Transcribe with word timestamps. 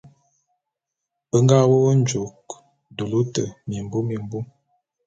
Be 1.29 1.37
nga 1.43 1.57
wu 1.69 1.77
nju'u 1.99 2.23
dulu 2.95 3.19
te 3.33 3.43
mimbi 3.67 3.97
mimbu. 4.07 4.39